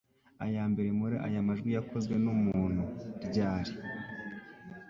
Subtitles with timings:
[0.45, 2.81] iyambere muri aya majwi yakozwe n'umuntu;
[3.25, 3.73] ryari